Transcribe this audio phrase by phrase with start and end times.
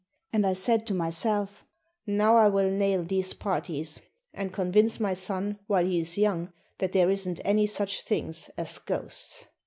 [0.33, 1.63] And I said to myself,
[2.07, 4.01] "Now I will nail these parties
[4.33, 8.79] and convince my son while he is young that there isn't any such things as
[8.79, 9.45] ghosts."